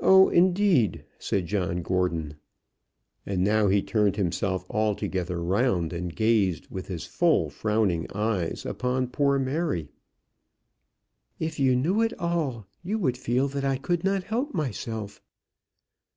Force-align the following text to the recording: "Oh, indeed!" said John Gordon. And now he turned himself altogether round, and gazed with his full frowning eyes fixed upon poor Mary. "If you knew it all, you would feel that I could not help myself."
"Oh, 0.00 0.28
indeed!" 0.28 1.04
said 1.20 1.46
John 1.46 1.82
Gordon. 1.82 2.34
And 3.24 3.44
now 3.44 3.68
he 3.68 3.80
turned 3.80 4.16
himself 4.16 4.64
altogether 4.68 5.40
round, 5.40 5.92
and 5.92 6.12
gazed 6.16 6.68
with 6.68 6.88
his 6.88 7.06
full 7.06 7.48
frowning 7.48 8.08
eyes 8.12 8.48
fixed 8.48 8.66
upon 8.66 9.06
poor 9.06 9.38
Mary. 9.38 9.88
"If 11.38 11.60
you 11.60 11.76
knew 11.76 12.02
it 12.02 12.12
all, 12.18 12.66
you 12.82 12.98
would 12.98 13.16
feel 13.16 13.46
that 13.46 13.64
I 13.64 13.76
could 13.76 14.02
not 14.02 14.24
help 14.24 14.52
myself." 14.52 15.22